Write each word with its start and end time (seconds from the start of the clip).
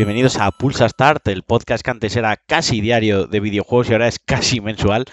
bienvenidos 0.00 0.38
a 0.38 0.50
Pulsa 0.50 0.88
Start, 0.88 1.28
el 1.28 1.42
podcast 1.42 1.84
que 1.84 1.90
antes 1.90 2.16
era 2.16 2.34
casi 2.38 2.80
diario 2.80 3.26
de 3.26 3.38
videojuegos 3.38 3.90
y 3.90 3.92
ahora 3.92 4.08
es 4.08 4.18
casi 4.18 4.62
mensual. 4.62 5.04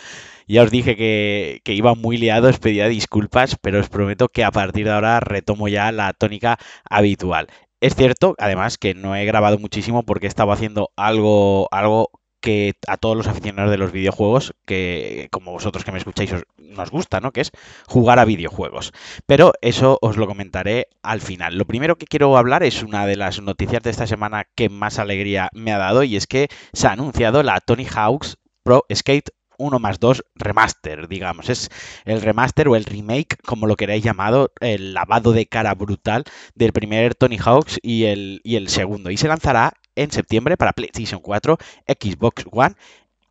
Ya 0.47 0.63
os 0.63 0.71
dije 0.71 0.95
que, 0.95 1.59
que 1.65 1.73
iba 1.73 1.93
muy 1.93 2.15
liado, 2.15 2.47
os 2.47 2.57
pedía 2.57 2.87
disculpas, 2.87 3.57
pero 3.61 3.81
os 3.81 3.89
prometo 3.89 4.29
que 4.29 4.45
a 4.45 4.51
partir 4.51 4.85
de 4.85 4.93
ahora 4.93 5.19
retomo 5.19 5.67
ya 5.67 5.91
la 5.91 6.13
tónica 6.13 6.57
habitual. 6.89 7.47
Es 7.81 7.95
cierto, 7.95 8.33
además, 8.37 8.77
que 8.77 8.93
no 8.93 9.13
he 9.13 9.25
grabado 9.25 9.59
muchísimo 9.59 10.03
porque 10.03 10.25
estaba 10.27 10.53
haciendo 10.53 10.89
algo, 10.95 11.67
algo 11.71 12.09
que 12.47 12.75
a 12.87 12.95
todos 12.95 13.17
los 13.17 13.27
aficionados 13.27 13.69
de 13.71 13.77
los 13.77 13.91
videojuegos, 13.91 14.53
que 14.65 15.27
como 15.33 15.51
vosotros 15.51 15.83
que 15.83 15.91
me 15.91 15.97
escucháis 15.97 16.31
os, 16.31 16.43
nos 16.57 16.91
gusta, 16.91 17.19
¿no? 17.19 17.33
Que 17.33 17.41
es 17.41 17.51
jugar 17.89 18.19
a 18.19 18.23
videojuegos. 18.23 18.93
Pero 19.25 19.51
eso 19.59 19.99
os 20.01 20.15
lo 20.15 20.27
comentaré 20.27 20.87
al 21.03 21.19
final. 21.19 21.57
Lo 21.57 21.65
primero 21.65 21.97
que 21.97 22.05
quiero 22.05 22.37
hablar 22.37 22.63
es 22.63 22.83
una 22.83 23.05
de 23.05 23.17
las 23.17 23.41
noticias 23.41 23.83
de 23.83 23.89
esta 23.89 24.07
semana 24.07 24.45
que 24.55 24.69
más 24.69 24.97
alegría 24.97 25.49
me 25.51 25.73
ha 25.73 25.77
dado 25.77 26.03
y 26.03 26.15
es 26.15 26.25
que 26.25 26.47
se 26.71 26.87
ha 26.87 26.93
anunciado 26.93 27.43
la 27.43 27.59
Tony 27.59 27.83
Hawk's 27.83 28.37
Pro 28.63 28.85
Skate 28.95 29.31
1 29.57 29.79
más 29.79 29.99
2 29.99 30.23
remaster, 30.35 31.09
digamos. 31.09 31.49
Es 31.49 31.67
el 32.05 32.21
remaster 32.21 32.69
o 32.69 32.77
el 32.77 32.85
remake, 32.85 33.35
como 33.43 33.67
lo 33.67 33.75
queráis 33.75 34.05
llamado, 34.05 34.53
el 34.61 34.93
lavado 34.93 35.33
de 35.33 35.47
cara 35.47 35.73
brutal 35.73 36.23
del 36.55 36.71
primer 36.71 37.13
Tony 37.13 37.39
Hawk's 37.39 37.77
y 37.81 38.05
el, 38.05 38.39
y 38.45 38.55
el 38.55 38.69
segundo. 38.69 39.11
Y 39.11 39.17
se 39.17 39.27
lanzará 39.27 39.73
en 39.97 40.11
septiembre 40.11 40.57
para 40.57 40.73
PlayStation 40.73 41.19
4, 41.19 41.57
Xbox 41.87 42.45
One 42.51 42.75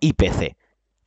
y 0.00 0.12
PC 0.12 0.56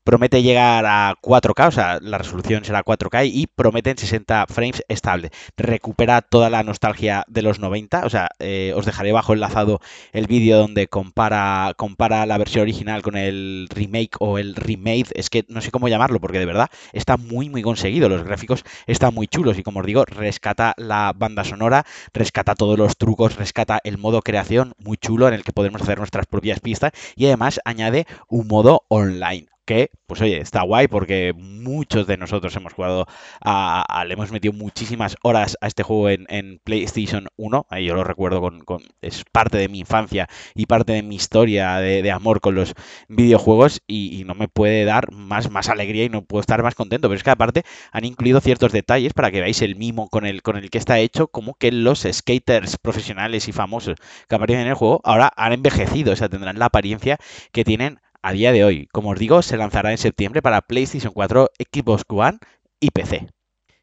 promete 0.10 0.42
llegar 0.42 0.88
a 0.88 1.14
4K, 1.22 1.68
o 1.68 1.72
sea, 1.72 2.00
la 2.02 2.18
resolución 2.18 2.66
será 2.66 2.84
4K 2.84 3.30
y 3.32 3.46
prometen 3.46 3.96
60 3.96 4.48
frames 4.48 4.84
estable. 4.88 5.30
Recupera 5.56 6.24
toda 6.24 6.50
la 6.50 6.64
nostalgia 6.64 7.26
de 7.28 7.44
los 7.44 7.60
90, 7.60 8.08
o 8.08 8.10
sea, 8.10 8.30
eh, 8.40 8.74
os 8.76 8.88
dejaré 8.88 9.12
bajo 9.12 9.34
enlazado 9.34 9.82
el 10.12 10.26
vídeo 10.26 10.58
donde 10.58 10.88
compara, 10.88 11.76
compara 11.78 12.26
la 12.26 12.40
versión 12.40 12.64
original 12.64 13.04
con 13.04 13.18
el 13.18 13.68
remake 13.70 14.16
o 14.20 14.40
el 14.40 14.56
remade, 14.56 15.06
es 15.14 15.30
que 15.30 15.46
no 15.48 15.62
sé 15.62 15.70
cómo 15.70 15.88
llamarlo 15.88 16.20
porque 16.20 16.40
de 16.40 16.48
verdad 16.48 16.72
está 16.92 17.18
muy 17.18 17.48
muy 17.48 17.62
conseguido, 17.62 18.10
los 18.10 18.24
gráficos 18.24 18.64
están 18.88 19.14
muy 19.14 19.28
chulos 19.28 19.60
y 19.60 19.64
como 19.64 19.82
os 19.82 19.86
digo, 19.86 20.06
rescata 20.06 20.74
la 20.78 21.14
banda 21.16 21.44
sonora, 21.44 21.86
rescata 22.16 22.56
todos 22.56 22.80
los 22.80 22.98
trucos, 22.98 23.36
rescata 23.36 23.80
el 23.84 24.00
modo 24.00 24.24
creación 24.24 24.74
muy 24.80 24.98
chulo 24.98 25.28
en 25.28 25.36
el 25.36 25.44
que 25.44 25.54
podemos 25.54 25.84
hacer 25.84 26.00
nuestras 26.00 26.26
propias 26.26 26.62
pistas 26.62 26.94
y 27.16 27.28
además 27.28 27.60
añade 27.64 28.08
un 28.28 28.48
modo 28.48 28.86
online 28.88 29.46
que, 29.70 29.92
pues 30.08 30.20
oye, 30.22 30.42
está 30.42 30.64
guay 30.64 30.88
porque 30.88 31.32
muchos 31.38 32.08
de 32.08 32.18
nosotros 32.18 32.56
hemos 32.56 32.74
jugado, 32.74 33.06
le 33.46 34.14
hemos 34.14 34.32
metido 34.32 34.52
muchísimas 34.52 35.16
horas 35.22 35.60
a 35.62 35.68
este 35.68 35.84
juego 35.84 36.10
en, 36.10 36.60
PlayStation 36.64 37.28
1, 37.38 37.68
ahí 37.70 37.86
yo 37.86 37.94
lo 37.94 38.04
recuerdo 38.04 38.42
con, 38.42 38.82
es 39.02 39.24
parte 39.32 39.60
de 39.60 39.70
mi 39.70 39.82
infancia 39.82 40.28
y 40.56 40.66
parte 40.66 40.94
de 40.94 41.04
mi 41.04 41.16
historia 41.16 41.76
de, 41.76 42.10
amor 42.10 42.42
con 42.42 42.56
los 42.56 42.74
videojuegos 43.10 43.82
y, 43.86 44.24
no 44.26 44.34
me 44.34 44.48
puede 44.48 44.86
dar 44.86 45.12
más, 45.12 45.52
más 45.52 45.70
alegría 45.70 46.06
y 46.06 46.10
no 46.10 46.24
puedo 46.24 46.42
estar 46.42 46.64
más 46.64 46.74
contento, 46.74 47.08
pero 47.08 47.18
es 47.18 47.24
que 47.24 47.30
aparte 47.30 47.62
han 47.92 48.06
incluido 48.06 48.42
ciertos 48.42 48.72
detalles 48.72 49.14
para 49.14 49.30
que 49.30 49.42
veáis 49.42 49.62
el 49.62 49.76
mimo 49.76 50.10
con 50.10 50.26
el, 50.26 50.42
con 50.42 50.58
el 50.58 50.72
que 50.72 50.80
está 50.80 50.98
hecho, 50.98 51.28
como 51.28 51.54
que 51.54 51.72
los 51.72 52.08
skaters 52.12 52.78
profesionales 52.78 53.48
y 53.48 53.52
famosos 53.52 53.98
que 54.28 54.36
aparecen 54.36 54.62
en 54.62 54.70
el 54.70 54.74
juego 54.74 55.00
ahora 55.04 55.32
han 55.36 55.54
envejecido, 55.54 56.14
o 56.14 56.16
sea, 56.16 56.28
tendrán 56.28 56.58
la 56.58 56.66
apariencia 56.66 57.18
que 57.52 57.64
tienen 57.64 58.00
a 58.22 58.32
día 58.34 58.52
de 58.52 58.64
hoy. 58.64 58.88
Como 58.92 59.12
os 59.12 59.20
digo, 59.20 59.42
se 59.42 59.58
lanzará 59.58 59.92
en 59.92 59.98
septiembre 59.98 60.42
para 60.42 60.62
PlayStation 60.62 61.14
4, 61.14 61.50
Xbox 61.72 62.04
One 62.10 62.38
y 62.80 62.92
PC. 62.92 63.28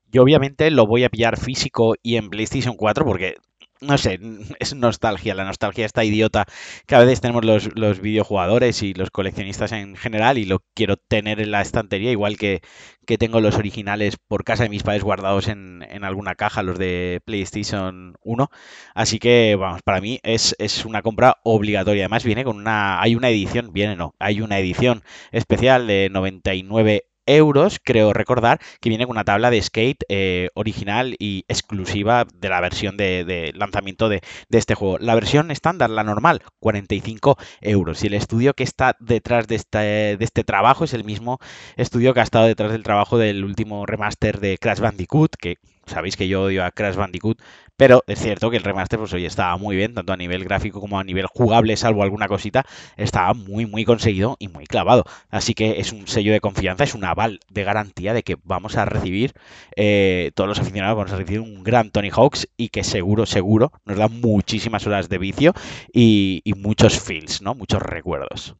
Yo 0.07 0.23
obviamente 0.23 0.71
lo 0.71 0.87
voy 0.87 1.05
a 1.05 1.11
pillar 1.11 1.39
físico 1.39 1.95
y 2.03 2.17
en 2.17 2.31
PlayStation 2.31 2.77
4 2.77 3.05
porque 3.05 3.37
no 3.81 3.99
sé, 3.99 4.19
es 4.61 4.75
nostalgia, 4.75 5.35
la 5.35 5.45
nostalgia 5.45 5.87
está 5.87 6.05
idiota 6.05 6.47
que 6.87 6.95
a 6.95 7.01
veces 7.01 7.21
tenemos 7.21 7.45
los, 7.45 7.77
los, 7.77 8.01
videojugadores 8.01 8.83
y 8.83 8.95
los 8.95 9.11
coleccionistas 9.11 9.73
en 9.73 9.97
general 9.97 10.39
y 10.39 10.45
lo 10.45 10.63
quiero 10.75 10.97
tener 10.97 11.41
en 11.41 11.51
la 11.51 11.63
estantería, 11.63 12.11
igual 12.11 12.37
que, 12.37 12.63
que 13.07 13.19
tengo 13.19 13.41
los 13.41 13.57
originales 13.57 14.17
por 14.17 14.45
casa 14.45 14.65
de 14.65 14.69
mis 14.69 14.83
padres 14.83 15.03
guardados 15.05 15.49
en, 15.49 15.85
en, 15.89 16.05
alguna 16.05 16.35
caja, 16.35 16.63
los 16.63 16.79
de 16.79 17.21
PlayStation 17.25 18.15
1. 18.23 18.49
Así 18.95 19.19
que, 19.19 19.57
vamos, 19.59 19.83
para 19.83 20.01
mí 20.01 20.21
es, 20.23 20.55
es, 20.59 20.85
una 20.85 21.03
compra 21.03 21.39
obligatoria. 21.45 22.05
Además 22.05 22.25
viene 22.25 22.45
con 22.45 22.57
una, 22.57 23.01
hay 23.01 23.15
una 23.15 23.31
edición, 23.31 23.73
viene 23.73 23.97
no, 23.97 24.15
hay 24.19 24.41
una 24.41 24.59
edición 24.59 25.03
especial 25.33 25.87
de 25.87 26.09
99 26.11 27.05
euros, 27.27 27.81
creo 27.83 28.13
recordar, 28.13 28.61
que 28.81 28.89
viene 28.89 29.07
con 29.07 29.17
una 29.17 29.25
tabla 29.25 29.51
de 29.51 29.61
skate 29.63 30.05
eh, 30.09 30.49
original 30.55 31.17
y 31.19 31.45
exclusiva 31.49 32.27
de 32.35 32.49
la 32.49 32.61
versión 32.61 32.97
de, 32.97 33.53
lanzamiento 33.55 34.09
de, 34.09 34.23
este 34.51 34.75
juego. 34.75 34.99
La 34.99 35.15
versión 35.15 35.51
estándar, 35.51 35.91
la 35.91 36.05
normal, 36.05 36.43
45 36.61 37.37
euros. 37.61 38.03
Y 38.05 38.07
el 38.07 38.15
estudio 38.15 38.55
que 38.55 38.65
está 38.65 38.97
detrás 39.01 39.47
de 39.49 39.57
este, 39.57 39.79
de 39.79 40.19
este 40.21 40.45
trabajo 40.45 40.85
es 40.85 40.95
el 40.95 41.05
mismo 41.05 41.39
estudio 41.77 42.15
que 42.15 42.21
ha 42.21 42.25
estado 42.25 42.47
detrás 42.47 42.73
del 42.73 42.83
trabajo 42.83 43.19
del 43.19 43.45
último 43.45 43.87
remaster 43.87 44.41
de 44.41 44.59
Crash 44.59 44.81
Bandicoot, 44.81 45.37
que 45.37 45.57
sabéis 45.87 46.17
que 46.17 46.29
yo 46.29 46.43
odio 46.43 46.65
a 46.65 46.71
Crash 46.71 46.97
Bandicoot, 46.97 47.41
pero 47.77 48.03
es 48.07 48.21
cierto 48.21 48.51
que 48.51 48.57
el 48.57 48.63
remaster, 48.63 48.99
pues 48.99 49.13
hoy 49.13 49.27
estaba 49.27 49.57
muy 49.59 49.77
bien, 49.77 49.95
tanto 49.95 50.13
a 50.13 50.17
nivel 50.17 50.45
gráfico 50.45 50.81
como 50.81 50.99
a 50.99 51.05
nivel 51.05 51.27
jugable, 51.27 51.77
salvo 51.77 52.03
alguna 52.03 52.27
cosita, 52.27 52.65
estaba 52.97 53.35
muy, 53.35 53.67
muy 53.67 53.85
conseguido 53.85 54.37
y 54.39 54.49
muy 54.49 54.67
clavado. 54.67 55.05
Así 55.31 55.55
que 55.55 55.79
es 55.79 55.93
un 55.93 56.07
sello 56.09 56.33
de 56.33 56.41
confianza, 56.41 56.85
es 56.85 56.95
un 56.95 57.05
aval 57.05 57.41
de 57.51 57.65
garantía 57.65 58.15
de 58.15 58.23
que 58.23 58.37
vamos 58.45 58.77
a 58.77 58.87
recibir, 58.87 59.33
eh, 59.77 60.33
todos 60.35 60.49
los 60.49 60.59
aficionados 60.59 60.97
vamos 60.97 61.13
a 61.13 61.19
recibir 61.19 61.41
un 61.41 61.63
gran 61.63 61.91
Tony 61.91 62.11
Hawks 62.11 62.49
y 62.57 62.71
que 62.71 62.83
seguro, 62.83 63.27
seguro 63.27 63.73
nos 63.85 63.99
da 63.99 64.09
muchísimas 64.09 64.87
horas 64.87 65.09
de 65.09 65.19
vicio 65.19 65.53
y, 65.93 66.43
muchos 66.57 66.99
feels, 66.99 67.43
¿no? 67.43 67.55
Muchos 67.55 67.83
recuerdos. 67.83 68.57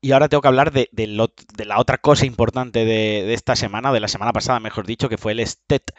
Y 0.00 0.12
ahora 0.12 0.28
tengo 0.28 0.40
que 0.40 0.48
hablar 0.48 0.72
de, 0.72 0.88
la 1.06 1.78
otra 1.78 1.98
cosa 1.98 2.24
importante 2.24 2.84
de, 2.84 3.24
de, 3.26 3.34
esta 3.34 3.56
semana, 3.56 3.92
de 3.92 4.00
la 4.00 4.08
semana 4.08 4.32
pasada, 4.32 4.60
mejor 4.60 4.86
dicho, 4.86 5.08
que 5.08 5.18
fue 5.18 5.32
el 5.32 5.46
STET 5.46 5.92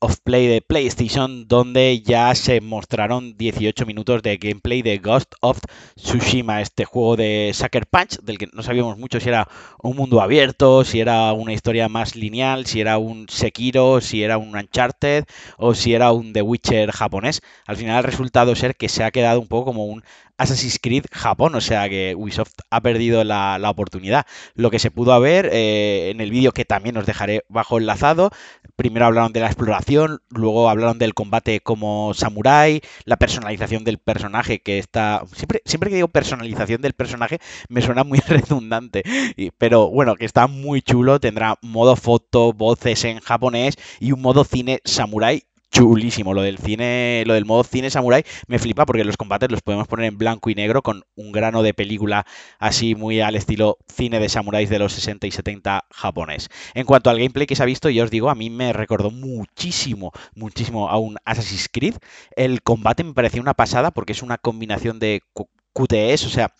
of 0.00 0.18
Play 0.20 0.46
de 0.46 0.60
PlayStation, 0.60 1.46
donde 1.48 2.00
ya 2.00 2.34
se 2.34 2.60
mostraron 2.60 3.36
18 3.36 3.86
minutos 3.86 4.22
de 4.22 4.36
gameplay 4.36 4.82
de 4.82 4.98
Ghost 4.98 5.34
of 5.40 5.58
Tsushima, 5.96 6.60
este 6.60 6.84
juego 6.84 7.16
de 7.16 7.52
Sucker 7.54 7.86
Punch, 7.86 8.18
del 8.20 8.38
que 8.38 8.48
no 8.52 8.62
sabíamos 8.62 8.98
mucho 8.98 9.20
si 9.20 9.28
era 9.28 9.48
un 9.82 9.96
mundo 9.96 10.20
abierto, 10.20 10.84
si 10.84 11.00
era 11.00 11.32
una 11.32 11.52
historia 11.52 11.88
más 11.88 12.16
lineal, 12.16 12.66
si 12.66 12.80
era 12.80 12.98
un 12.98 13.28
Sekiro, 13.28 14.00
si 14.00 14.22
era 14.22 14.38
un 14.38 14.56
Uncharted 14.56 15.24
o 15.58 15.74
si 15.74 15.94
era 15.94 16.12
un 16.12 16.32
The 16.32 16.42
Witcher 16.42 16.90
japonés. 16.92 17.40
Al 17.66 17.76
final 17.76 17.96
ha 17.96 18.02
resultado 18.02 18.54
ser 18.54 18.76
que 18.76 18.88
se 18.88 19.04
ha 19.04 19.10
quedado 19.10 19.40
un 19.40 19.48
poco 19.48 19.66
como 19.66 19.86
un 19.86 20.02
Assassin's 20.38 20.78
Creed 20.80 21.04
Japón, 21.12 21.54
o 21.54 21.60
sea 21.60 21.88
que 21.88 22.14
Ubisoft 22.16 22.52
ha 22.70 22.80
perdido 22.80 23.24
la, 23.24 23.58
oportunidad. 23.66 24.26
Lo 24.54 24.70
que 24.70 24.78
se 24.78 24.90
pudo 24.90 25.18
ver 25.20 25.48
eh, 25.52 26.10
en 26.10 26.20
el 26.20 26.30
vídeo 26.30 26.52
que 26.52 26.64
también 26.64 26.96
os 26.96 27.06
dejaré 27.06 27.44
bajo 27.48 27.78
enlazado, 27.78 28.30
primero 28.76 29.06
hablaron 29.06 29.32
de 29.32 29.40
la 29.40 29.46
exploración, 29.46 30.20
luego 30.28 30.68
hablaron 30.68 30.98
del 30.98 31.14
combate 31.14 31.60
como 31.60 32.12
samurai, 32.14 32.82
la 33.04 33.16
personalización 33.16 33.84
del 33.84 33.98
personaje 33.98 34.60
que 34.60 34.78
está... 34.78 35.22
Siempre, 35.34 35.62
siempre 35.64 35.90
que 35.90 35.96
digo 35.96 36.08
personalización 36.08 36.82
del 36.82 36.92
personaje 36.92 37.38
me 37.68 37.82
suena 37.82 38.04
muy 38.04 38.18
redundante, 38.28 39.02
pero 39.58 39.88
bueno, 39.90 40.14
que 40.16 40.26
está 40.26 40.46
muy 40.46 40.82
chulo, 40.82 41.18
tendrá 41.20 41.58
modo 41.62 41.96
foto, 41.96 42.52
voces 42.52 43.04
en 43.04 43.20
japonés 43.20 43.76
y 43.98 44.12
un 44.12 44.20
modo 44.20 44.44
cine 44.44 44.80
samurai 44.84 45.42
chulísimo. 45.70 46.34
Lo 46.34 46.42
del 46.42 46.58
cine, 46.58 47.24
lo 47.26 47.34
del 47.34 47.44
modo 47.44 47.64
cine 47.64 47.90
samurai 47.90 48.24
me 48.46 48.58
flipa 48.58 48.86
porque 48.86 49.04
los 49.04 49.16
combates 49.16 49.50
los 49.50 49.62
podemos 49.62 49.86
poner 49.88 50.06
en 50.06 50.18
blanco 50.18 50.50
y 50.50 50.54
negro 50.54 50.82
con 50.82 51.04
un 51.14 51.32
grano 51.32 51.62
de 51.62 51.74
película 51.74 52.26
así 52.58 52.94
muy 52.94 53.20
al 53.20 53.36
estilo 53.36 53.78
cine 53.92 54.20
de 54.20 54.28
samuráis 54.28 54.70
de 54.70 54.78
los 54.78 54.92
60 54.92 55.26
y 55.26 55.30
70 55.30 55.84
japonés. 55.90 56.48
En 56.74 56.86
cuanto 56.86 57.10
al 57.10 57.18
gameplay 57.18 57.46
que 57.46 57.56
se 57.56 57.62
ha 57.62 57.66
visto, 57.66 57.90
yo 57.90 58.04
os 58.04 58.10
digo, 58.10 58.30
a 58.30 58.34
mí 58.34 58.50
me 58.50 58.72
recordó 58.72 59.10
muchísimo, 59.10 60.12
muchísimo 60.34 60.88
a 60.88 60.98
un 60.98 61.16
Assassin's 61.24 61.68
Creed. 61.70 61.96
El 62.36 62.62
combate 62.62 63.04
me 63.04 63.14
parecía 63.14 63.40
una 63.40 63.54
pasada 63.54 63.90
porque 63.90 64.12
es 64.12 64.22
una 64.22 64.38
combinación 64.38 64.98
de 64.98 65.22
QTEs, 65.72 66.24
o 66.24 66.30
sea, 66.30 66.52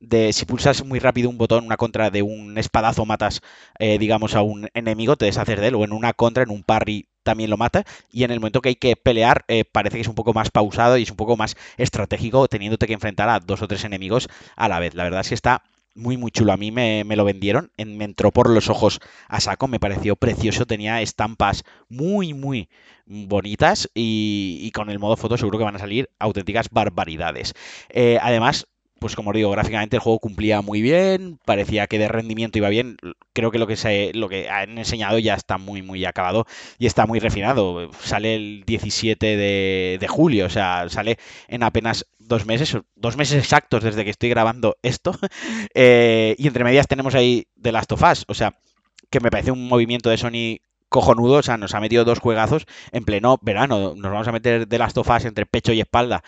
de 0.00 0.32
si 0.32 0.46
pulsas 0.46 0.84
muy 0.84 0.98
rápido 0.98 1.28
un 1.28 1.38
botón, 1.38 1.66
una 1.66 1.76
contra 1.76 2.10
de 2.10 2.22
un 2.22 2.56
espadazo 2.58 3.04
matas, 3.04 3.40
eh, 3.78 3.98
digamos, 3.98 4.34
a 4.34 4.42
un 4.42 4.68
enemigo, 4.74 5.16
te 5.16 5.26
deshaces 5.26 5.60
de 5.60 5.68
él, 5.68 5.74
o 5.74 5.84
en 5.84 5.92
una 5.92 6.12
contra, 6.14 6.42
en 6.42 6.50
un 6.50 6.62
parry 6.62 7.06
también 7.22 7.50
lo 7.50 7.56
mata, 7.56 7.84
y 8.10 8.24
en 8.24 8.30
el 8.30 8.40
momento 8.40 8.60
que 8.60 8.70
hay 8.70 8.76
que 8.76 8.96
pelear 8.96 9.44
eh, 9.48 9.64
parece 9.64 9.96
que 9.96 10.02
es 10.02 10.08
un 10.08 10.14
poco 10.14 10.32
más 10.32 10.50
pausado 10.50 10.96
y 10.98 11.02
es 11.02 11.10
un 11.10 11.16
poco 11.16 11.36
más 11.36 11.56
estratégico 11.76 12.48
teniéndote 12.48 12.86
que 12.86 12.94
enfrentar 12.94 13.28
a 13.28 13.40
dos 13.40 13.62
o 13.62 13.68
tres 13.68 13.84
enemigos 13.84 14.28
a 14.56 14.68
la 14.68 14.78
vez. 14.78 14.94
La 14.94 15.04
verdad 15.04 15.20
es 15.20 15.28
que 15.28 15.34
está 15.34 15.62
muy 15.94 16.16
muy 16.16 16.30
chulo. 16.30 16.52
A 16.52 16.56
mí 16.56 16.70
me, 16.70 17.04
lo 17.04 17.24
vendieron, 17.24 17.70
me 17.76 18.04
entró 18.04 18.30
por 18.32 18.48
los 18.48 18.68
ojos 18.68 19.00
a 19.28 19.40
saco, 19.40 19.68
me 19.68 19.80
pareció 19.80 20.16
precioso, 20.16 20.66
tenía 20.66 21.02
estampas 21.02 21.64
muy 21.88 22.34
muy 22.34 22.68
bonitas 23.06 23.90
y, 23.92 24.70
con 24.72 24.88
el 24.88 25.00
modo 25.00 25.16
foto 25.16 25.36
seguro 25.36 25.58
que 25.58 25.64
van 25.64 25.74
a 25.74 25.80
salir 25.80 26.10
auténticas 26.20 26.68
barbaridades. 26.70 27.54
Eh, 27.88 28.18
además, 28.22 28.68
pues 29.00 29.16
como 29.16 29.32
digo, 29.32 29.50
gráficamente 29.50 29.96
el 29.96 30.02
juego 30.02 30.20
cumplía 30.20 30.60
muy 30.60 30.82
bien, 30.82 31.38
parecía 31.46 31.86
que 31.86 31.98
de 31.98 32.06
rendimiento 32.06 32.58
iba 32.58 32.68
bien. 32.68 32.96
Creo 33.32 33.50
que 33.50 33.58
lo 33.58 33.66
que 33.66 33.76
se, 33.76 34.12
lo 34.14 34.28
que 34.28 34.48
han 34.48 34.78
enseñado 34.78 35.18
ya 35.18 35.34
está 35.34 35.58
muy, 35.58 35.82
muy 35.82 36.04
acabado 36.04 36.46
y 36.78 36.86
está 36.86 37.06
muy 37.06 37.18
refinado. 37.18 37.90
Sale 38.00 38.36
el 38.36 38.62
17 38.66 39.36
de, 39.36 39.96
de 39.98 40.08
julio, 40.08 40.46
o 40.46 40.50
sea, 40.50 40.88
sale 40.90 41.18
en 41.48 41.62
apenas 41.62 42.06
dos 42.18 42.44
meses, 42.46 42.76
dos 42.94 43.16
meses 43.16 43.38
exactos 43.38 43.82
desde 43.82 44.04
que 44.04 44.10
estoy 44.10 44.28
grabando 44.28 44.76
esto. 44.82 45.12
Eh, 45.74 46.34
y 46.38 46.46
entre 46.48 46.64
medias 46.64 46.88
tenemos 46.88 47.14
ahí 47.14 47.46
The 47.60 47.72
Last 47.72 47.92
of 47.92 48.02
Us, 48.02 48.24
o 48.28 48.34
sea, 48.34 48.58
que 49.08 49.20
me 49.20 49.30
parece 49.30 49.50
un 49.50 49.68
movimiento 49.68 50.10
de 50.10 50.16
Sony 50.18 50.58
cojonudo, 50.90 51.36
o 51.38 51.42
sea, 51.42 51.56
nos 51.56 51.74
ha 51.74 51.80
metido 51.80 52.04
dos 52.04 52.18
juegazos 52.18 52.66
en 52.92 53.04
pleno 53.04 53.38
verano. 53.40 53.94
Nos 53.96 54.12
vamos 54.12 54.28
a 54.28 54.32
meter 54.32 54.66
The 54.66 54.78
Last 54.78 54.98
of 54.98 55.08
Us 55.08 55.24
entre 55.24 55.46
pecho 55.46 55.72
y 55.72 55.80
espalda, 55.80 56.22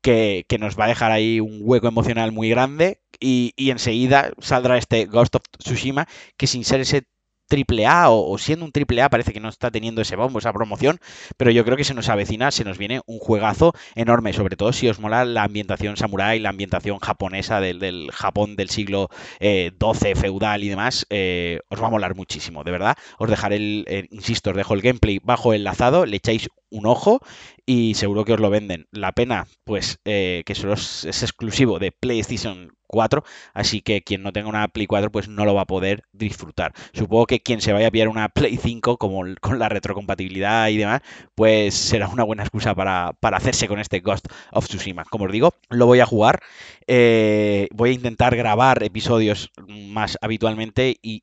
que, 0.00 0.46
nos 0.58 0.78
va 0.78 0.86
a 0.86 0.88
dejar 0.88 1.12
ahí 1.12 1.40
un 1.40 1.60
hueco 1.62 1.88
emocional 1.88 2.32
muy 2.32 2.48
grande. 2.48 3.00
Y, 3.20 3.52
y, 3.56 3.70
enseguida 3.70 4.32
saldrá 4.38 4.76
este 4.78 5.06
Ghost 5.06 5.36
of 5.36 5.42
Tsushima, 5.58 6.06
que 6.36 6.46
sin 6.46 6.64
ser 6.64 6.80
ese 6.80 7.04
triple 7.46 7.86
A 7.86 8.10
o, 8.10 8.36
siendo 8.38 8.64
un 8.64 8.72
triple 8.72 9.02
A 9.02 9.10
parece 9.10 9.32
que 9.32 9.40
no 9.40 9.48
está 9.48 9.70
teniendo 9.70 10.02
ese 10.02 10.16
bombo, 10.16 10.38
esa 10.38 10.52
promoción, 10.52 10.98
pero 11.36 11.50
yo 11.50 11.64
creo 11.64 11.76
que 11.76 11.84
se 11.84 11.94
nos 11.94 12.08
avecina, 12.08 12.50
se 12.50 12.64
nos 12.64 12.78
viene 12.78 13.00
un 13.06 13.18
juegazo 13.18 13.72
enorme, 13.94 14.32
sobre 14.32 14.56
todo 14.56 14.72
si 14.72 14.88
os 14.88 14.98
mola 14.98 15.24
la 15.24 15.44
ambientación 15.44 15.96
samurai, 15.96 16.38
la 16.38 16.50
ambientación 16.50 16.98
japonesa 16.98 17.60
del, 17.60 18.10
Japón 18.12 18.56
del 18.56 18.70
siglo 18.70 19.08
XII, 19.40 19.72
eh, 20.10 20.14
feudal 20.14 20.64
y 20.64 20.68
demás, 20.68 21.06
eh, 21.10 21.60
os 21.68 21.82
va 21.82 21.86
a 21.86 21.90
molar 21.90 22.14
muchísimo, 22.14 22.64
de 22.64 22.70
verdad. 22.70 22.96
Os 23.18 23.28
dejaré 23.28 23.56
el, 23.56 24.08
insisto, 24.10 24.50
os 24.50 24.56
dejo 24.56 24.74
el 24.74 24.82
gameplay 24.82 25.20
bajo 25.22 25.54
enlazado, 25.54 26.06
le 26.06 26.16
echáis 26.16 26.48
un 26.70 26.86
ojo 26.86 27.20
y 27.66 27.94
seguro 27.94 28.24
que 28.24 28.34
os 28.34 28.40
lo 28.40 28.50
venden. 28.50 28.86
La 28.90 29.12
pena, 29.12 29.46
pues, 29.64 29.98
eh, 30.04 30.42
que 30.46 30.54
solo 30.54 30.74
es, 30.74 31.04
exclusivo 31.04 31.78
de 31.78 31.92
PlayStation 31.92 32.72
4, 32.86 33.24
así 33.54 33.80
que 33.80 34.02
quien 34.02 34.22
no 34.22 34.32
tenga 34.32 34.48
una 34.48 34.68
Play 34.68 34.86
4 34.86 35.10
pues 35.10 35.28
no 35.28 35.44
lo 35.44 35.54
va 35.54 35.62
a 35.62 35.66
poder 35.66 36.04
disfrutar. 36.12 36.72
Supongo 36.92 37.26
que 37.26 37.40
quien 37.40 37.60
se 37.60 37.72
vaya 37.72 37.88
a 37.88 37.90
pillar 37.90 38.08
una 38.08 38.28
Play 38.28 38.56
5 38.56 38.98
como 38.98 39.24
con 39.40 39.58
la 39.58 39.68
retrocompatibilidad 39.68 40.68
y 40.68 40.76
demás, 40.76 41.00
pues 41.34 41.74
será 41.74 42.08
una 42.08 42.22
buena 42.24 42.44
excusa 42.44 42.74
para, 42.74 43.12
para 43.20 43.38
hacerse 43.38 43.66
con 43.68 43.80
este 43.80 44.00
Ghost 44.00 44.28
of 44.52 44.68
Tsushima. 44.68 45.04
Como 45.04 45.24
os 45.24 45.32
digo, 45.32 45.54
lo 45.70 45.86
voy 45.86 46.00
a 46.00 46.06
jugar 46.06 46.40
eh, 46.86 47.68
voy 47.72 47.90
a 47.90 47.92
intentar 47.94 48.36
grabar 48.36 48.82
episodios 48.82 49.50
más 49.66 50.18
habitualmente 50.20 50.96
y, 51.00 51.22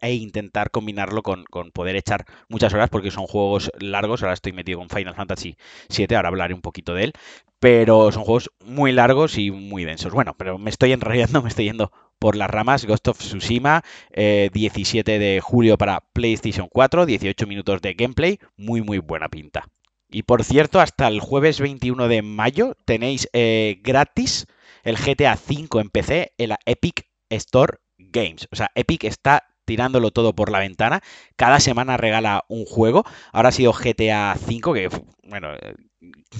e 0.00 0.12
intentar 0.14 0.70
combinarlo 0.70 1.22
con, 1.22 1.44
poder 1.72 1.96
echar 1.96 2.24
muchas 2.48 2.74
horas 2.74 2.90
porque 2.90 3.10
son 3.10 3.26
juegos 3.26 3.70
largos. 3.78 4.22
Ahora 4.22 4.34
estoy 4.34 4.52
metido 4.52 4.78
con 4.78 4.88
Final 4.88 5.14
Fantasy 5.14 5.56
VII, 5.94 6.14
ahora 6.16 6.28
hablaré 6.28 6.54
un 6.54 6.62
poquito 6.62 6.94
de 6.94 7.04
él. 7.04 7.12
Pero 7.58 8.12
son 8.12 8.24
juegos 8.24 8.50
muy 8.64 8.92
largos 8.92 9.38
y 9.38 9.50
muy 9.50 9.84
densos. 9.84 10.12
Bueno, 10.12 10.34
pero 10.36 10.58
me 10.58 10.70
estoy 10.70 10.92
enrollando, 10.92 11.42
me 11.42 11.48
estoy 11.48 11.66
yendo 11.66 11.90
por 12.18 12.36
las 12.36 12.50
ramas. 12.50 12.84
Ghost 12.84 13.08
of 13.08 13.18
Tsushima, 13.18 13.82
17 14.14 15.14
eh, 15.14 15.18
de 15.18 15.40
julio 15.40 15.78
para 15.78 16.00
PlayStation 16.12 16.68
4, 16.70 17.06
18 17.06 17.46
minutos 17.46 17.80
de 17.82 17.94
gameplay, 17.94 18.38
muy 18.56 18.82
muy 18.82 18.98
buena 18.98 19.28
pinta. 19.28 19.64
Y 20.08 20.22
por 20.22 20.44
cierto, 20.44 20.80
hasta 20.80 21.08
el 21.08 21.20
jueves 21.20 21.60
21 21.60 22.08
de 22.08 22.22
mayo 22.22 22.76
tenéis 22.84 23.28
eh, 23.32 23.80
gratis 23.82 24.46
el 24.84 24.96
GTA 24.96 25.34
V 25.34 25.80
en 25.80 25.90
PC 25.90 26.32
en 26.38 26.50
la 26.50 26.58
Epic 26.64 27.06
Store 27.28 27.78
Games. 27.98 28.48
O 28.52 28.56
sea, 28.56 28.70
Epic 28.74 29.04
está 29.04 29.42
tirándolo 29.66 30.10
todo 30.10 30.34
por 30.34 30.50
la 30.50 30.60
ventana. 30.60 31.02
Cada 31.36 31.60
semana 31.60 31.98
regala 31.98 32.44
un 32.48 32.64
juego. 32.64 33.04
Ahora 33.32 33.50
ha 33.50 33.52
sido 33.52 33.72
GTA 33.72 34.34
V, 34.34 34.72
que, 34.74 34.88
bueno, 35.24 35.52
eh, 35.54 35.74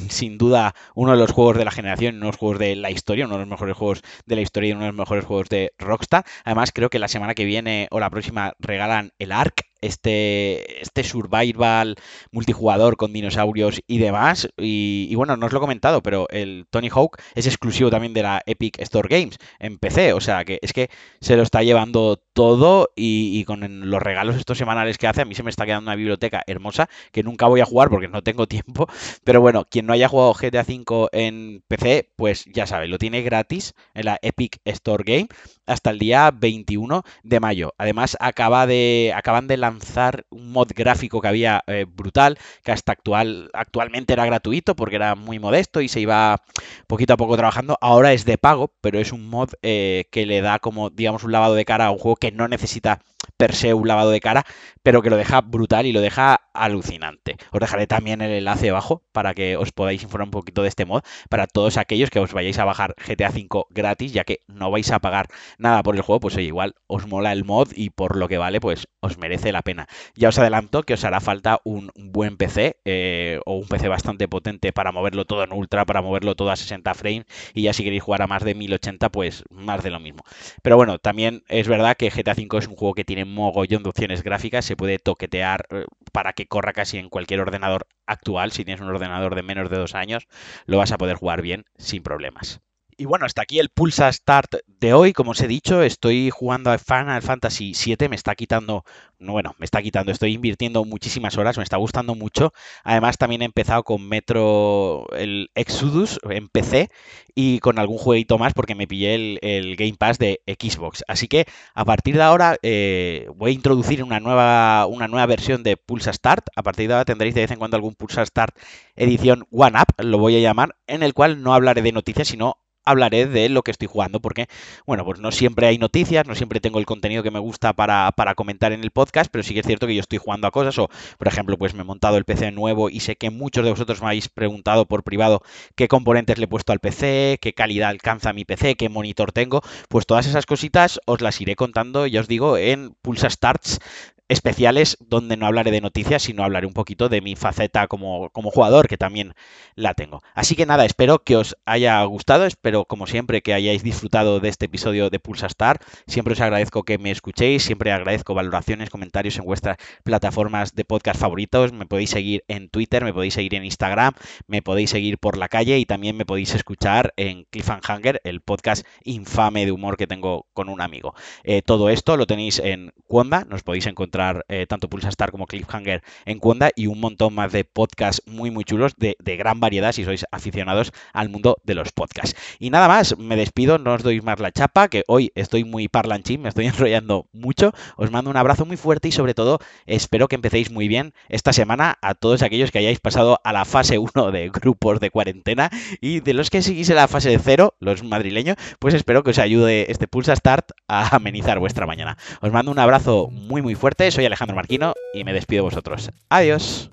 sin 0.08 0.38
duda 0.38 0.75
uno 0.94 1.12
de 1.12 1.19
los 1.19 1.31
juegos 1.31 1.56
de 1.56 1.64
la 1.64 1.70
generación, 1.70 2.17
uno 2.17 2.26
de 2.26 2.32
los 2.32 2.37
juegos 2.38 2.58
de 2.58 2.76
la 2.76 2.90
historia, 2.90 3.26
uno 3.26 3.34
de 3.34 3.40
los 3.40 3.49
mejores 3.49 3.76
juegos 3.76 4.02
de 4.26 4.37
la 4.37 4.43
historia 4.43 4.70
y 4.70 4.73
uno 4.73 4.82
de 4.82 4.88
los 4.88 4.96
mejores 4.96 5.25
juegos 5.25 5.49
de 5.49 5.73
Rockstar. 5.78 6.25
Además, 6.44 6.73
creo 6.73 6.90
que 6.90 6.99
la 6.99 7.08
semana 7.08 7.34
que 7.34 7.44
viene 7.44 7.88
o 7.90 8.00
la 8.00 8.11
próxima 8.11 8.55
regalan 8.58 9.12
el 9.19 9.32
ARC, 9.32 9.67
este, 9.81 10.82
este 10.82 11.05
survival 11.05 11.96
multijugador 12.31 12.96
con 12.96 13.12
dinosaurios 13.12 13.81
y 13.87 13.99
demás. 13.99 14.49
Y, 14.56 15.14
bueno, 15.14 15.37
no 15.37 15.46
os 15.46 15.52
lo 15.52 15.58
he 15.58 15.61
comentado, 15.61 16.02
pero 16.02 16.28
el 16.31 16.67
Tony 16.70 16.88
Hawk 16.88 17.19
es 17.34 17.46
exclusivo 17.46 17.90
también 17.90 18.14
de 18.14 18.23
la 18.23 18.43
Epic 18.46 18.81
Store 18.81 19.08
Games 19.08 19.38
en 19.58 19.78
PC. 19.78 20.12
O 20.12 20.20
sea 20.20 20.44
que 20.44 20.58
es 20.62 20.73
que 20.73 20.90
se 21.20 21.37
lo 21.37 21.43
está 21.43 21.62
llevando 21.62 22.23
todo 22.32 22.90
y, 22.94 23.44
con 23.44 23.90
los 23.90 24.02
regalos 24.02 24.37
estos 24.37 24.58
semanales 24.58 24.99
que 24.99 25.06
hace, 25.06 25.23
a 25.23 25.25
mí 25.25 25.34
se 25.34 25.43
me 25.43 25.50
está 25.50 25.64
quedando 25.64 25.88
una 25.88 25.96
biblioteca 25.96 26.43
hermosa 26.46 26.88
que 27.12 27.23
nunca 27.23 27.46
voy 27.46 27.61
a 27.61 27.64
jugar 27.64 27.90
porque 27.90 28.08
no 28.08 28.23
tengo 28.23 28.46
tiempo. 28.46 28.87
Pero 29.25 29.40
bueno, 29.40 29.64
quien 29.64 29.87
no 29.87 29.93
haya 29.93 30.08
jugado 30.08 30.34
GTA 30.34 30.64
V 30.67 31.08
en 31.12 31.62
PC, 31.69 32.11
pues 32.17 32.44
ya 32.46 32.67
sabe, 32.67 32.88
lo 32.88 32.99
tiene 32.99 33.23
gratis 33.23 33.75
en 33.94 34.06
la 34.06 34.19
Epic 34.23 34.61
Store 34.64 35.05
Game 35.06 35.28
hasta 35.67 35.90
el 35.90 35.99
día 35.99 36.31
21 36.31 37.02
de 37.23 37.40
mayo. 37.40 37.75
Además, 37.78 38.17
acaba 38.20 38.67
de, 38.67 39.12
acaban 39.14 39.49
de 39.49 39.56
lanzar 39.70 40.26
un 40.30 40.52
mod 40.52 40.68
gráfico 40.74 41.20
que 41.20 41.28
había 41.28 41.62
eh, 41.66 41.86
brutal, 41.88 42.38
que 42.64 42.72
hasta 42.72 42.92
actual, 42.92 43.50
actualmente 43.52 44.12
era 44.12 44.26
gratuito 44.26 44.74
porque 44.76 44.96
era 44.96 45.14
muy 45.14 45.38
modesto 45.38 45.80
y 45.80 45.88
se 45.88 46.00
iba 46.00 46.42
poquito 46.86 47.14
a 47.14 47.16
poco 47.16 47.36
trabajando. 47.36 47.76
Ahora 47.80 48.12
es 48.12 48.24
de 48.24 48.38
pago, 48.38 48.72
pero 48.80 48.98
es 49.00 49.12
un 49.12 49.28
mod 49.28 49.50
eh, 49.62 50.04
que 50.10 50.26
le 50.26 50.40
da 50.40 50.58
como, 50.58 50.90
digamos, 50.90 51.24
un 51.24 51.32
lavado 51.32 51.54
de 51.54 51.64
cara 51.64 51.86
a 51.86 51.90
un 51.90 51.98
juego 51.98 52.16
que 52.16 52.32
no 52.32 52.48
necesita 52.48 53.00
per 53.36 53.54
se 53.54 53.74
un 53.74 53.88
lavado 53.88 54.10
de 54.10 54.20
cara, 54.20 54.44
pero 54.82 55.02
que 55.02 55.10
lo 55.10 55.16
deja 55.16 55.40
brutal 55.40 55.86
y 55.86 55.92
lo 55.92 56.00
deja 56.00 56.45
alucinante. 56.62 57.36
Os 57.52 57.60
dejaré 57.60 57.86
también 57.86 58.20
el 58.20 58.32
enlace 58.32 58.70
abajo 58.70 59.02
para 59.12 59.34
que 59.34 59.56
os 59.56 59.72
podáis 59.72 60.02
informar 60.02 60.26
un 60.26 60.30
poquito 60.32 60.62
de 60.62 60.68
este 60.68 60.84
mod 60.84 61.02
para 61.28 61.46
todos 61.46 61.76
aquellos 61.76 62.10
que 62.10 62.18
os 62.18 62.32
vayáis 62.32 62.58
a 62.58 62.64
bajar 62.64 62.94
GTA 62.96 63.30
V 63.30 63.64
gratis, 63.70 64.12
ya 64.12 64.24
que 64.24 64.40
no 64.46 64.70
vais 64.70 64.90
a 64.90 64.98
pagar 64.98 65.28
nada 65.58 65.82
por 65.82 65.96
el 65.96 66.02
juego, 66.02 66.20
pues 66.20 66.36
oye, 66.36 66.46
igual 66.46 66.74
os 66.86 67.06
mola 67.06 67.32
el 67.32 67.44
mod 67.44 67.70
y 67.74 67.90
por 67.90 68.16
lo 68.16 68.28
que 68.28 68.38
vale, 68.38 68.60
pues 68.60 68.88
os 69.00 69.18
merece 69.18 69.52
la 69.52 69.62
pena. 69.62 69.86
Ya 70.14 70.28
os 70.28 70.38
adelanto 70.38 70.82
que 70.82 70.94
os 70.94 71.04
hará 71.04 71.20
falta 71.20 71.60
un 71.64 71.90
buen 71.96 72.36
PC 72.36 72.78
eh, 72.84 73.40
o 73.46 73.56
un 73.56 73.68
PC 73.68 73.88
bastante 73.88 74.28
potente 74.28 74.72
para 74.72 74.92
moverlo 74.92 75.24
todo 75.24 75.44
en 75.44 75.52
ultra, 75.52 75.84
para 75.84 76.02
moverlo 76.02 76.34
todo 76.34 76.50
a 76.50 76.56
60 76.56 76.94
frames 76.94 77.26
y 77.54 77.62
ya 77.62 77.72
si 77.72 77.84
queréis 77.84 78.02
jugar 78.02 78.22
a 78.22 78.26
más 78.26 78.44
de 78.44 78.54
1080, 78.54 79.10
pues 79.10 79.44
más 79.50 79.82
de 79.82 79.90
lo 79.90 80.00
mismo. 80.00 80.22
Pero 80.62 80.76
bueno, 80.76 80.98
también 80.98 81.44
es 81.48 81.68
verdad 81.68 81.96
que 81.96 82.10
GTA 82.10 82.32
V 82.32 82.58
es 82.58 82.68
un 82.68 82.76
juego 82.76 82.94
que 82.94 83.04
tiene 83.04 83.24
mogollón 83.24 83.82
de 83.82 83.90
opciones 83.90 84.22
gráficas, 84.22 84.64
se 84.64 84.76
puede 84.76 84.98
toquetear 84.98 85.66
eh, 85.70 85.84
para 86.12 86.32
que 86.32 86.45
corra 86.46 86.72
casi 86.72 86.98
en 86.98 87.08
cualquier 87.08 87.40
ordenador 87.40 87.87
actual. 88.06 88.52
Si 88.52 88.64
tienes 88.64 88.81
un 88.81 88.88
ordenador 88.88 89.34
de 89.34 89.43
menos 89.43 89.70
de 89.70 89.78
dos 89.78 89.94
años, 89.94 90.26
lo 90.66 90.78
vas 90.78 90.93
a 90.93 90.98
poder 90.98 91.16
jugar 91.16 91.43
bien 91.43 91.64
sin 91.76 92.02
problemas. 92.02 92.60
Y 92.98 93.04
bueno, 93.04 93.26
hasta 93.26 93.43
aquí 93.43 93.58
el 93.58 93.69
Pulsa 93.69 94.10
Start 94.10 94.54
de 94.66 94.94
hoy. 94.94 95.12
Como 95.12 95.32
os 95.32 95.40
he 95.43 95.46
dicho, 95.46 95.82
estoy 95.82 96.31
jugando 96.31 96.70
a 96.70 96.78
Final 96.78 97.20
Fantasy 97.20 97.75
VII. 97.75 98.08
Me 98.08 98.16
está 98.16 98.34
quitando, 98.34 98.84
bueno, 99.19 99.54
me 99.58 99.66
está 99.66 99.82
quitando, 99.82 100.12
estoy 100.12 100.32
invirtiendo 100.32 100.82
muchísimas 100.87 101.37
horas, 101.37 101.59
me 101.59 101.62
está 101.62 101.76
gustando 101.76 102.14
mucho. 102.14 102.54
Además, 102.85 103.18
también 103.18 103.42
he 103.42 103.44
empezado 103.44 103.82
con 103.82 104.09
Metro, 104.09 105.04
el 105.12 105.50
Exodus 105.54 106.18
en 106.30 106.49
PC 106.49 106.88
y 107.35 107.59
con 107.59 107.78
algún 107.78 107.99
jueguito 107.99 108.38
más 108.38 108.54
porque 108.54 108.75
me 108.75 108.87
pillé 108.87 109.14
el, 109.42 109.76
Game 109.76 109.97
Pass 109.99 110.18
de 110.18 110.40
Xbox. 110.47 111.04
Así 111.06 111.28
que 111.28 111.44
a 111.75 111.85
partir 111.85 112.16
de 112.16 112.23
ahora 112.23 112.56
eh, 112.62 113.28
voy 113.37 113.50
a 113.50 113.54
introducir 113.54 114.02
una 114.02 114.20
nueva, 114.20 114.87
una 114.87 115.06
nueva 115.06 115.26
versión 115.26 115.62
de 115.62 115.76
Pulsa 115.76 116.14
Start. 116.14 116.47
A 116.56 116.62
partir 116.62 116.88
de 116.88 116.94
ahora 116.94 117.04
tendréis 117.04 117.35
de 117.35 117.42
vez 117.42 117.50
en 117.50 117.59
cuando 117.59 117.76
algún 117.76 117.94
Pulsa 117.94 118.25
Start 118.25 118.56
edición 118.94 119.47
One 119.50 119.78
Up, 119.78 120.02
lo 120.02 120.16
voy 120.16 120.37
a 120.37 120.40
llamar, 120.40 120.76
en 120.87 121.02
el 121.02 121.12
cual 121.12 121.42
no 121.42 121.52
hablaré 121.52 121.82
de 121.82 121.92
noticias, 121.92 122.28
sino 122.28 122.56
hablaré 122.87 123.26
de 123.26 123.49
lo 123.50 123.62
que 123.62 123.71
estoy 123.71 123.88
jugando, 123.88 124.21
porque, 124.21 124.47
bueno, 124.87 125.05
pues 125.05 125.21
no 125.21 125.33
siempre 125.33 125.66
hay 125.66 125.76
noticias, 125.76 126.26
no 126.26 126.35
siempre 126.35 126.61
tengo 126.61 126.78
el 126.78 126.87
contenido 126.87 127.23
que 127.23 127.31
me 127.31 127.38
gusta 127.38 127.75
para, 127.75 128.12
comentar 128.35 128.73
en 128.73 128.83
el 128.83 128.90
podcast, 128.90 129.31
pero 129.31 129.43
sí 129.43 129.52
que 129.52 129.61
es 129.61 129.66
cierto 129.66 129.87
que 129.87 129.95
yo 129.95 130.00
estoy 130.00 130.19
jugando 130.19 130.47
a 130.47 130.50
cosas, 130.50 130.78
o, 130.78 130.88
por 131.19 131.28
ejemplo, 131.28 131.59
pues 131.59 131.75
me 131.75 131.83
he 131.83 131.85
montado 131.85 132.16
el 132.16 132.25
PC 132.25 132.52
nuevo 132.52 132.88
y 132.88 133.00
sé 133.00 133.16
que 133.16 133.31
muchos 133.31 133.64
de 133.64 133.71
vosotros 133.71 134.00
me 134.00 134.07
habéis 134.07 134.28
preguntado 134.28 134.87
por 134.87 135.02
privado 135.02 135.43
qué 135.75 135.88
componentes 135.88 136.38
le 136.38 136.45
he 136.45 136.49
puesto 136.49 136.73
al 136.73 136.81
PC, 136.81 137.38
qué 137.40 137.52
calidad 137.52 137.90
alcanza 137.90 138.33
mi 138.33 138.45
PC, 138.45 138.76
qué 138.76 138.88
monitor 138.88 139.33
tengo, 139.33 139.62
pues 139.88 140.07
todas 140.07 140.26
esas 140.26 140.47
cositas 140.47 141.00
os 141.07 141.21
las 141.21 141.40
iré 141.40 141.57
contando, 141.57 142.07
ya 142.07 142.21
os 142.21 142.28
digo, 142.28 142.57
en 142.57 142.95
Pulsa 143.02 143.28
Starts 143.28 143.81
especiales 144.28 144.97
donde 145.00 145.37
no 145.37 145.47
hablaré 145.47 145.71
de 145.71 145.80
noticias, 145.80 146.23
sino 146.23 146.42
hablaré 146.42 146.66
un 146.66 146.73
poquito 146.73 147.09
de 147.09 147.21
mi 147.21 147.37
faceta 147.37 147.87
como, 147.87 148.30
como, 148.30 148.50
jugador, 148.50 148.88
que 148.88 148.97
también 148.97 149.35
la 149.75 149.95
tengo. 149.95 150.21
Así 150.35 150.56
que 150.56 150.66
nada, 150.66 150.85
espero 150.85 151.23
que 151.23 151.37
os 151.37 151.56
haya 151.64 152.02
gustado, 152.04 152.45
espero 152.45 152.85
como 152.87 153.06
siempre 153.06 153.42
que 153.42 153.54
hayáis 153.54 153.83
disfrutado 153.83 154.40
de 154.40 154.49
este 154.49 154.66
episodio 154.66 155.11
de 155.11 155.21
Pulsa 155.21 155.47
Star. 155.47 155.80
Siempre 156.06 156.33
os 156.33 156.40
agradezco 156.40 156.83
que 156.83 156.99
me 156.99 157.11
escuchéis, 157.11 157.62
siempre 157.62 157.92
agradezco 157.92 158.35
valoraciones, 158.35 158.90
comentarios 158.90 159.38
en 159.38 159.45
vuestras 159.45 159.76
plataformas 160.02 160.75
de 160.75 160.85
podcast 160.85 161.21
favoritos. 161.21 161.73
Me 161.73 161.87
podéis 161.87 162.11
seguir 162.11 162.45
en 162.49 162.68
Twitter, 162.68 163.04
me 163.04 163.12
podéis 163.12 163.35
seguir 163.35 163.54
en 163.54 163.64
Instagram, 163.64 164.14
me 164.49 164.62
podéis 164.62 164.90
seguir 164.90 165.18
por 165.18 165.37
la 165.37 165.49
calle 165.49 165.78
y 165.78 165.87
también 165.87 166.16
me 166.16 166.26
podéis 166.26 166.54
escuchar 166.54 167.12
en 167.16 167.45
Cliffhanger, 167.50 168.21
el 168.25 168.40
podcast 168.40 168.87
infame 169.04 169.66
de 169.66 169.73
humor 169.73 169.97
que 169.97 170.06
tengo 170.06 170.47
con 170.52 170.68
un 170.68 170.80
amigo. 170.80 171.14
Eh, 171.45 171.62
todo 171.62 171.90
esto 171.90 172.16
lo 172.16 172.26
tenéis 172.26 172.59
en 172.59 172.92
Cuonda, 173.06 173.45
nos 173.45 173.62
podéis 173.62 173.87
encontrar 173.87 174.15
eh, 174.49 174.66
tanto 174.68 174.88
Pulsa 174.88 175.08
Star 175.08 175.30
como 175.30 175.46
Cliffhanger 175.46 176.02
en 176.25 176.38
Cuenda 176.38 176.70
y 176.75 176.87
un 176.87 177.00
montón 177.00 177.35
más 177.35 177.52
de 177.52 177.64
podcasts 177.64 178.23
muy 178.26 178.50
muy 178.50 178.64
chulos 178.64 178.94
de, 178.96 179.16
de 179.18 179.37
gran 179.37 179.61
variedad 179.61 179.92
si 179.92 180.04
sois 180.04 180.25
aficionados 180.30 180.92
al 181.12 181.28
mundo 181.28 181.56
de 181.64 181.75
los 181.75 181.92
podcasts. 181.92 182.37
Y 182.58 182.70
nada 182.70 182.88
más, 182.88 183.18
me 183.18 183.37
despido, 183.37 183.78
no 183.78 183.94
os 183.94 184.02
doy 184.02 184.20
más 184.20 184.40
la 184.40 184.52
chapa, 184.52 184.88
que 184.88 185.04
hoy 185.06 185.32
estoy 185.35 185.64
muy 185.64 185.88
parlanchín, 185.88 186.42
me 186.42 186.49
estoy 186.49 186.66
enrollando 186.66 187.26
mucho. 187.32 187.73
Os 187.96 188.11
mando 188.11 188.30
un 188.30 188.37
abrazo 188.37 188.64
muy 188.66 188.76
fuerte 188.76 189.08
y 189.08 189.12
sobre 189.12 189.35
todo 189.35 189.58
espero 189.87 190.28
que 190.28 190.37
empecéis 190.37 190.70
muy 190.70 190.88
bien 190.88 191.12
esta 191.28 191.52
semana 191.52 191.99
a 192.02 192.14
todos 192.14 192.42
aquellos 192.42 192.70
que 192.70 192.78
hayáis 192.78 193.00
pasado 193.00 193.40
a 193.44 193.52
la 193.52 193.64
fase 193.64 193.99
1 193.99 194.30
de 194.30 194.50
grupos 194.50 195.00
de 195.00 195.11
cuarentena 195.11 195.70
y 196.00 196.20
de 196.20 196.35
los 196.35 196.50
que 196.50 196.62
seguís 196.62 196.90
en 196.90 196.96
la 196.96 197.08
fase 197.08 197.38
0, 197.38 197.75
los 197.80 198.02
madrileños, 198.02 198.56
pues 198.78 198.94
espero 198.94 199.23
que 199.23 199.30
os 199.30 199.38
ayude 199.38 199.90
este 199.90 200.08
Pulsa 200.08 200.35
Start 200.37 200.70
a 200.88 201.16
amenizar 201.16 201.58
vuestra 201.58 201.87
mañana. 201.87 202.16
Os 202.40 202.52
mando 202.52 202.70
un 202.70 202.78
abrazo 202.78 203.28
muy 203.30 203.62
muy 203.62 203.75
fuerte, 203.75 204.05
soy 204.10 204.26
Alejandro 204.26 204.56
Marquino 204.56 204.94
y 205.14 205.25
me 205.25 205.32
despido 205.32 205.62
de 205.62 205.70
vosotros. 205.70 206.10
Adiós. 206.28 206.90